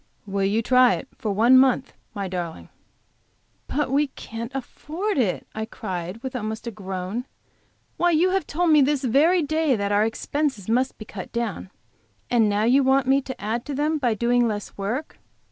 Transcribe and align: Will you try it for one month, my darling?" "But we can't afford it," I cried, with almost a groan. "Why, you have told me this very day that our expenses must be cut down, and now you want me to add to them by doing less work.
Will 0.25 0.43
you 0.45 0.63
try 0.63 0.95
it 0.95 1.07
for 1.15 1.31
one 1.31 1.59
month, 1.59 1.93
my 2.15 2.27
darling?" 2.27 2.69
"But 3.67 3.91
we 3.91 4.07
can't 4.07 4.51
afford 4.55 5.19
it," 5.19 5.45
I 5.53 5.65
cried, 5.65 6.23
with 6.23 6.35
almost 6.35 6.65
a 6.65 6.71
groan. 6.71 7.25
"Why, 7.97 8.09
you 8.09 8.31
have 8.31 8.47
told 8.47 8.71
me 8.71 8.81
this 8.81 9.03
very 9.03 9.43
day 9.43 9.75
that 9.75 9.91
our 9.91 10.03
expenses 10.03 10.67
must 10.67 10.97
be 10.97 11.05
cut 11.05 11.31
down, 11.31 11.69
and 12.31 12.49
now 12.49 12.63
you 12.63 12.83
want 12.83 13.05
me 13.05 13.21
to 13.21 13.39
add 13.39 13.63
to 13.65 13.75
them 13.75 13.99
by 13.99 14.15
doing 14.15 14.47
less 14.47 14.75
work. 14.75 15.19